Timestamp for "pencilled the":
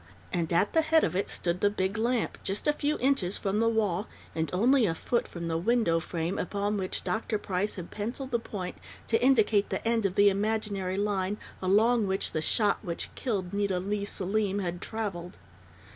7.91-8.39